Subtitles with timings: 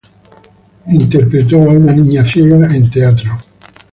[0.87, 3.37] Interpretó a una niña ciega en teatro.